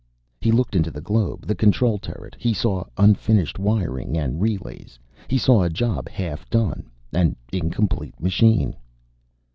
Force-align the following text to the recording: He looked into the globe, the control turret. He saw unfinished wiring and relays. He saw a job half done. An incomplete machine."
He 0.39 0.51
looked 0.51 0.75
into 0.75 0.89
the 0.89 0.99
globe, 0.99 1.45
the 1.45 1.53
control 1.53 1.99
turret. 1.99 2.35
He 2.39 2.55
saw 2.55 2.85
unfinished 2.97 3.59
wiring 3.59 4.17
and 4.17 4.41
relays. 4.41 4.97
He 5.27 5.37
saw 5.37 5.61
a 5.61 5.69
job 5.69 6.09
half 6.09 6.49
done. 6.49 6.89
An 7.13 7.35
incomplete 7.53 8.19
machine." 8.19 8.75